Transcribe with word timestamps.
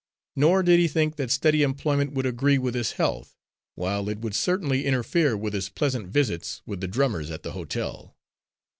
Nor 0.35 0.63
did 0.63 0.79
he 0.79 0.87
think 0.87 1.17
that 1.17 1.29
steady 1.29 1.61
employment 1.61 2.13
would 2.13 2.25
agree 2.25 2.57
with 2.57 2.73
his 2.73 2.93
health, 2.93 3.37
while 3.75 4.09
it 4.09 4.17
would 4.17 4.33
certainly 4.33 4.83
interfere 4.83 5.37
with 5.37 5.53
his 5.53 5.69
pleasant 5.69 6.07
visits 6.07 6.63
with 6.65 6.81
the 6.81 6.87
drummers 6.87 7.29
at 7.29 7.43
the 7.43 7.51
hotel. 7.51 8.17